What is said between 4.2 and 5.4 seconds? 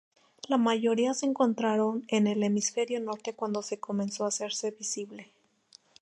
a hacerse visible.